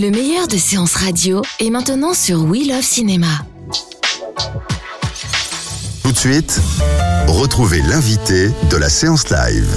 [0.00, 3.44] Le meilleur de séances radio est maintenant sur We Love Cinéma.
[6.02, 6.58] Tout de suite,
[7.26, 9.68] retrouvez l'invité de la séance live.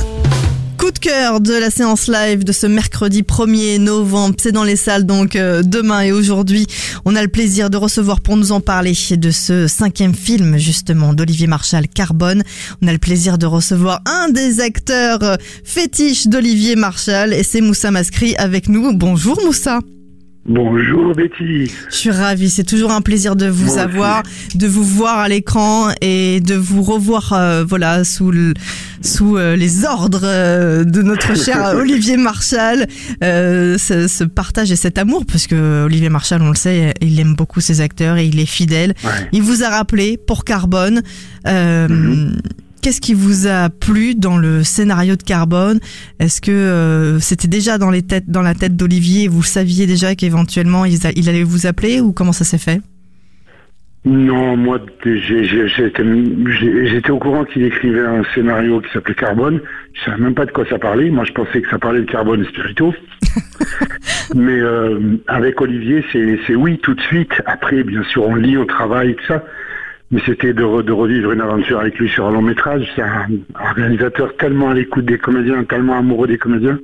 [0.78, 4.36] Coup de cœur de la séance live de ce mercredi 1er novembre.
[4.42, 6.68] C'est dans les salles donc euh, demain et aujourd'hui.
[7.04, 11.14] On a le plaisir de recevoir pour nous en parler de ce cinquième film justement
[11.14, 12.44] d'Olivier Marchal, Carbone.
[12.82, 15.36] On a le plaisir de recevoir un des acteurs euh,
[15.66, 18.94] fétiches d'Olivier Marchal et c'est Moussa Maskri avec nous.
[18.94, 19.82] Bonjour Moussa.
[20.46, 21.72] Bonjour Betty.
[21.90, 23.80] Je suis ravie, c'est toujours un plaisir de vous Moi aussi.
[23.82, 24.24] avoir,
[24.56, 28.54] de vous voir à l'écran et de vous revoir euh, voilà sous le-
[29.02, 32.88] sous euh, les ordres euh, de notre cher Olivier Marchal.
[33.24, 37.18] Euh, ce, ce partage et cet amour parce que Olivier Marchal, on le sait, il
[37.22, 38.96] aime beaucoup ses acteurs et il est fidèle.
[39.06, 39.30] Ouais.
[39.32, 41.04] Il vous a rappelé pour Carbone.
[41.48, 42.38] Euh, Mhm.
[42.84, 45.80] Qu'est-ce qui vous a plu dans le scénario de Carbone?
[46.20, 49.88] Est-ce que euh, c'était déjà dans les têtes, dans la tête d'Olivier et Vous saviez
[49.88, 52.82] déjà qu'éventuellement il, allait vous appeler ou comment ça s'est fait?
[54.04, 59.62] Non, moi j'étais au courant qu'il écrivait un scénario qui s'appelait Carbone.
[59.94, 61.10] Je savais même pas de quoi ça parlait.
[61.10, 62.94] Moi je pensais que ça parlait de carbone et spirito.
[64.36, 67.32] Mais euh, avec Olivier, c'est c'est oui tout de suite.
[67.46, 69.42] Après, bien sûr, on lit, on travaille, tout ça.
[70.14, 72.88] Mais c'était de, re- de revivre une aventure avec lui sur un long métrage.
[72.96, 76.78] C'est un, un réalisateur tellement à l'écoute des comédiens, tellement amoureux des comédiens.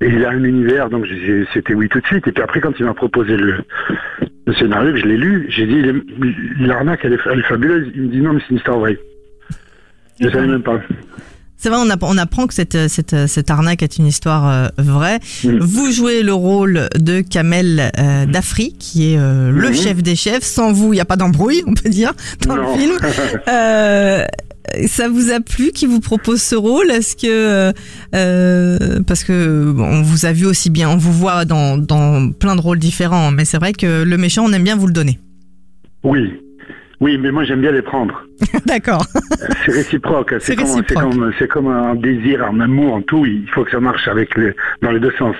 [0.00, 1.06] Et il a un univers, donc
[1.54, 2.26] c'était oui tout de suite.
[2.26, 3.58] Et puis après, quand il m'a proposé le,
[4.58, 5.80] scénario, que je l'ai lu, j'ai dit,
[6.58, 7.92] l'arnaque, elle est, elle est fabuleuse.
[7.94, 8.98] Il me dit, non, mais c'est une histoire vraie.
[10.20, 10.80] Je savais même pas.
[11.62, 14.68] C'est vrai, on, app- on apprend que cette, cette, cette arnaque est une histoire euh,
[14.78, 15.20] vraie.
[15.60, 19.74] Vous jouez le rôle de Kamel euh, Dafri, qui est euh, le Mhm.
[19.74, 20.42] chef des chefs.
[20.42, 22.12] Sans vous, il n'y a pas d'embrouille, on peut dire,
[22.46, 22.72] dans Non.
[22.72, 22.96] le film.
[23.48, 24.24] Euh,
[24.86, 26.90] ça vous a plu qu'il vous propose ce rôle?
[26.90, 27.72] Est-ce que
[28.14, 32.30] euh, parce que bon, on vous a vu aussi bien, on vous voit dans, dans
[32.30, 34.92] plein de rôles différents, mais c'est vrai que le méchant, on aime bien vous le
[34.92, 35.18] donner.
[36.04, 36.20] Oui.
[37.00, 38.24] Oui, mais moi j'aime bien les prendre.
[38.66, 39.04] D'accord.
[39.64, 40.34] C'est réciproque.
[40.40, 43.24] C'est comme, comme, un désir, un amour, en tout.
[43.24, 44.52] Il faut que ça marche avec les,
[44.82, 45.34] dans les deux sens.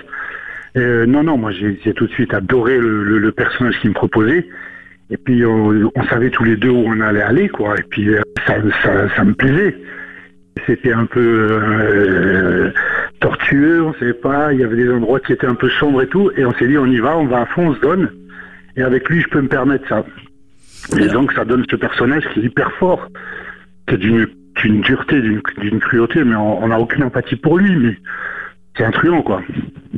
[0.77, 3.95] Euh, non, non, moi j'ai tout de suite adoré le, le, le personnage qu'il me
[3.95, 4.47] proposait.
[5.11, 7.77] Et puis on, on savait tous les deux où on allait aller, quoi.
[7.79, 9.77] Et puis euh, ça, ça, ça me plaisait.
[10.67, 12.71] C'était un peu euh,
[13.21, 14.53] tortueux, on savait pas.
[14.53, 16.31] Il y avait des endroits qui étaient un peu sombres et tout.
[16.37, 18.11] Et on s'est dit, on y va, on va à fond, on se donne.
[18.77, 20.05] Et avec lui, je peux me permettre ça.
[20.99, 23.07] Et donc ça donne ce personnage qui est hyper fort,
[23.89, 24.27] qui est d'une
[24.63, 27.97] d'une dureté, d'une d'une cruauté, mais on n'a aucune empathie pour lui, mais
[28.77, 29.43] c'est un truand, quoi.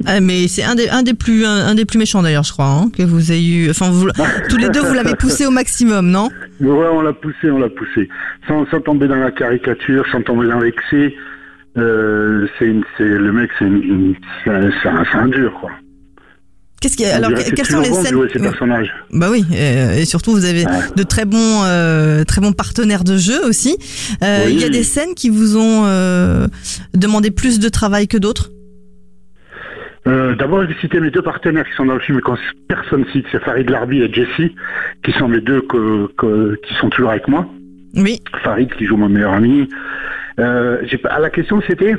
[0.06, 2.52] Ah, mais c'est un des, un des plus un, un des plus méchants d'ailleurs, je
[2.52, 3.70] crois, hein, que vous ayez eu.
[3.70, 4.08] Enfin, vous,
[4.48, 6.28] tous les deux, vous l'avez poussé au maximum, non?
[6.60, 8.08] Ouais, on l'a poussé, on l'a poussé.
[8.48, 11.14] Sans, sans tomber dans la caricature, sans tomber dans l'excès.
[11.78, 15.70] Euh, c'est une- c'est le mec, c'est un, c'est un, c'est un dur, quoi.
[16.82, 18.92] Qu'est-ce alors, dirait que c'est quelles plus sont les scènes ces personnages.
[19.12, 20.72] Bah oui, euh, et surtout vous avez Ouais.
[20.96, 23.78] de très bons, euh, très bons partenaires de jeu aussi.
[24.22, 26.46] Euh, Il y a des scènes qui vous ont euh,
[26.94, 28.50] demandé plus de travail que d'autres?
[30.04, 32.20] D'abord, je vais citer mes deux partenaires qui sont dans le film
[32.66, 34.50] personne cite, c'est Farid Larbi et Jesse,
[35.04, 37.46] qui sont mes deux que, que- qui sont toujours avec moi.
[37.94, 38.20] Oui.
[38.42, 39.68] Farid qui joue mon meilleur ami.
[40.38, 40.78] Euh,
[41.10, 41.94] à la question c'était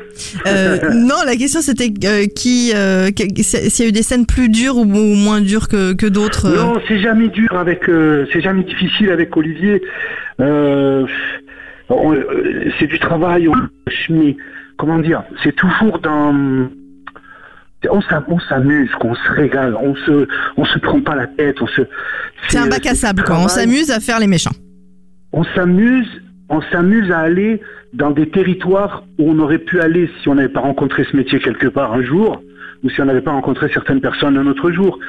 [0.48, 4.78] Euh, non, la question c'était euh, qui, s'il y a eu des scènes plus dures
[4.78, 6.50] ou, ou moins dures que, que d'autres.
[6.50, 9.82] Non, c'est jamais dur avec, c'est jamais difficile avec Olivier.
[11.90, 12.16] On-
[12.80, 13.54] c'est du travail, on,
[14.10, 14.36] mais
[14.78, 16.34] comment dire, c'est toujours dans,
[17.90, 20.28] on s'am- on s'amuse, qu'on se régale, on se,
[20.58, 21.82] on se prend pas la tête, on se.
[22.50, 23.38] C'est un bac à sable, quoi.
[23.40, 24.56] On s'amuse à faire les méchants.
[25.34, 26.08] On s'amuse,
[26.50, 27.62] on s'amuse à aller
[27.94, 31.40] dans des territoires où on aurait pu aller si on n'avait pas rencontré ce métier
[31.40, 32.42] quelque part un jour,
[32.84, 35.00] ou si on n'avait pas rencontré certaines personnes un autre jour,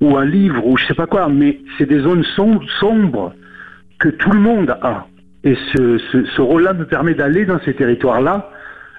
[0.00, 1.28] ou un livre, ou je sais pas quoi.
[1.28, 3.34] Mais c'est des zones som- sombres
[3.98, 5.06] que tout le monde a.
[5.44, 8.50] Et ce, ce, ce rôle-là me permet d'aller dans ces territoires-là,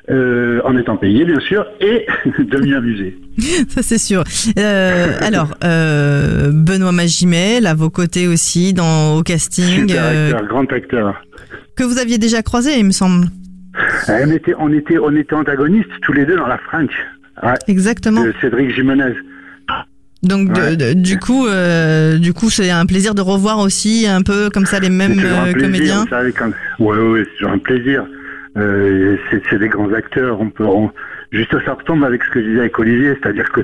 [0.09, 2.05] euh, en étant payé bien sûr, et
[2.39, 3.17] de m'y amuser.
[3.69, 4.23] Ça c'est sûr.
[4.57, 10.47] Euh, alors, euh, Benoît Magimel, à vos côtés aussi, dans au casting, Super euh, acteur,
[10.47, 11.21] grand acteur.
[11.75, 13.27] Que vous aviez déjà croisé, il me semble.
[14.09, 16.91] on était, on était, on était antagonistes tous les deux dans la French.
[17.43, 18.23] Ouais, Exactement.
[18.23, 19.13] de Cédric Jimenez.
[20.23, 20.75] Donc de- Ouais.
[20.75, 24.67] de- du coup, euh, du coup, c'est un plaisir de revoir aussi un peu comme
[24.67, 26.05] ça les mêmes un euh, plaisir, comédiens.
[26.09, 26.51] savez, quand...
[26.79, 28.05] Ouais, ouais, ouais, c'est toujours un plaisir.
[28.57, 29.17] Euh,
[29.49, 30.39] c'est des grands acteurs.
[30.39, 30.91] On peut, on-
[31.31, 33.61] Juste, ça retombe avec ce que je disais avec Olivier, c'est-à-dire que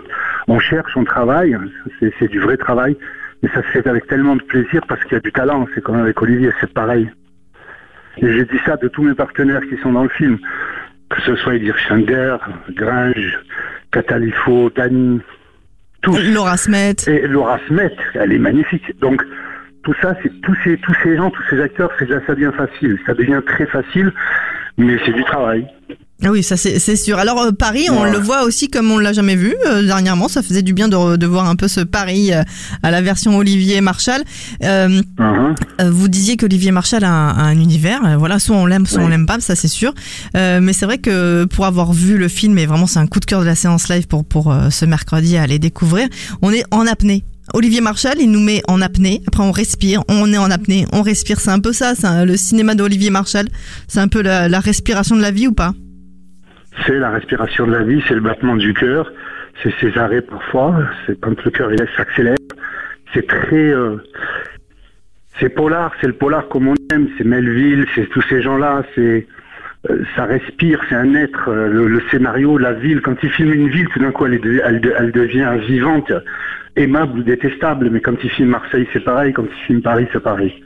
[0.47, 1.53] on cherche, on travaille,
[1.99, 2.95] c'est du vrai travail,
[3.43, 5.67] mais ça se fait avec tellement de plaisir parce qu'il y a du talent.
[5.75, 7.09] C'est comme avec Olivier, c'est pareil.
[8.17, 10.37] Et j'ai dit ça de tous mes partenaires qui sont dans le film,
[11.09, 12.37] que ce soit Edir Schander,
[12.71, 13.39] Gringe,
[13.91, 15.21] Catalifo, Dani,
[16.01, 16.19] tous.
[16.33, 16.95] Laura Smet.
[17.07, 18.99] Et Laura Smet, elle est magnifique.
[18.99, 19.23] Donc
[19.83, 22.51] tout ça, c'est tous ces tous ces gens, tous ces acteurs, c'est déjà ça devient
[22.55, 22.99] facile.
[23.05, 24.11] Ça devient très facile,
[24.77, 25.67] mais c'est du travail.
[26.23, 27.19] Ah Oui, ça c'est sûr.
[27.19, 28.11] Alors euh, Paris, on Ouais.
[28.11, 30.27] le voit aussi comme on l'a jamais vu euh, dernièrement.
[30.27, 32.41] Ça faisait du bien de, de voir un peu ce Paris euh,
[32.81, 34.23] à la version Olivier Marshall.
[34.63, 38.17] Euh, Hein, euh, vous disiez qu'Olivier Marshall a un, a un univers.
[38.17, 39.93] Voilà, soit on l'aime, soit on l'aime pas, ça c'est sûr.
[40.35, 43.19] Euh, mais c'est vrai que pour avoir vu le film, et vraiment c'est un coup
[43.19, 46.07] de cœur de la séance live pour pour ce mercredi à aller découvrir,
[46.41, 47.23] on est en apnée.
[47.53, 49.21] Olivier Marshall, il nous met en apnée.
[49.27, 51.39] Après, on respire, on est en apnée, on respire.
[51.39, 53.47] C'est un peu ça, c'est un- le cinéma d'Olivier Marshall.
[53.87, 55.73] C'est un peu la, la respiration de la vie ou pas?
[56.85, 59.11] C'est la respiration de la vie, c'est le battement du cœur,
[59.61, 60.75] c'est ses arrêts parfois,
[61.05, 62.37] c'est quand le cœur il s'accélère.
[63.13, 63.97] C'est très, euh,
[65.39, 69.27] c'est polar, c'est le polar comme on aime, c'est Melville, c'est tous ces gens-là, c'est
[69.89, 71.49] euh, ça respire, c'est un être.
[71.49, 75.57] euh, Le, scénario, la ville, quand il filme une ville, tout d'un coup, elle, devient
[75.67, 76.11] vivante,
[76.75, 77.89] aimable ou détestable.
[77.89, 79.33] Mais quand il filme Marseille, c'est pareil.
[79.33, 80.63] Quand il filme Paris, c'est pareil.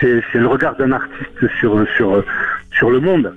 [0.00, 2.22] C'est le regard d'un artiste sur sur
[2.78, 3.34] sur le monde.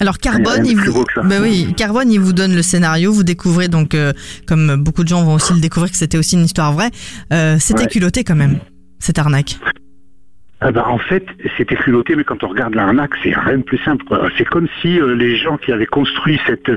[0.00, 3.12] Alors Carbone, il vous, bah oui, Carbone, il vous donne le scénario.
[3.12, 4.12] Vous découvrez donc, euh,
[4.46, 6.90] comme beaucoup de gens vont aussi le découvrir, que c'était aussi une histoire vraie.
[7.32, 7.88] Euh, c'était Ouais.
[7.88, 8.58] culotté quand même
[8.98, 9.56] cette arnaque.
[10.60, 11.24] Ah bah, en fait,
[11.56, 14.04] c'était culotté, mais quand on regarde l'arnaque, c'est rien de plus simple.
[14.36, 16.70] C'est comme si euh, les gens qui avaient construit cette,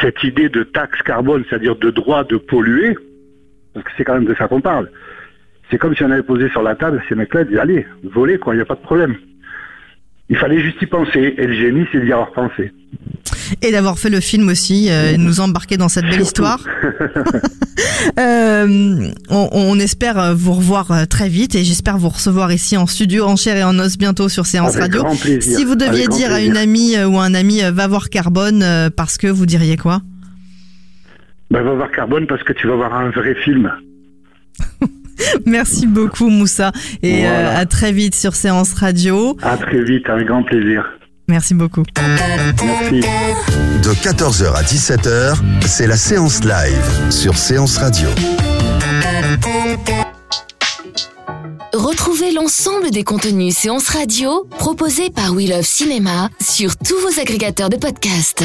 [0.00, 2.96] cette idée de taxe carbone, c'est-à-dire de droit de polluer,
[3.74, 4.90] parce que c'est quand même de ça qu'on parle,
[5.70, 8.54] c'est comme si on avait posé sur la table, ces mecs-là disaient, allez, volez, quoi,
[8.54, 9.16] il n'y a pas de problème.
[10.30, 12.72] Il fallait juste y penser, et le génie, c'est d'y avoir pensé.
[13.62, 16.64] Et d'avoir fait le film aussi, euh, nous embarquer dans cette belle histoire.
[18.18, 22.86] Euh, on, on espère vous revoir euh, très vite et j'espère vous recevoir ici en
[22.86, 25.16] studio, en chair et en os bientôt sur Séance Avec Radio.
[25.20, 25.56] plaisir.
[25.56, 28.62] Si vous deviez Avec dire à une amie euh, ou un ami va voir Carbone
[28.62, 30.00] euh, parce que vous diriez quoi?
[31.50, 33.70] Ben, va voir Carbone parce que tu vas voir un vrai film.
[35.46, 36.72] Merci beaucoup Moussa
[37.02, 37.50] et Voilà.
[37.58, 39.36] euh, à très vite sur Séance Radio.
[39.42, 40.84] À très vite, avec grand plaisir.
[41.28, 41.82] Merci beaucoup.
[42.62, 43.00] Merci.
[43.82, 45.36] De 14h à 17h,
[45.66, 48.08] c'est la séance live sur Séance Radio.
[51.72, 57.70] Retrouvez l'ensemble des contenus séances radio proposés par We Love Cinéma sur tous vos agrégateurs
[57.70, 58.44] de podcasts.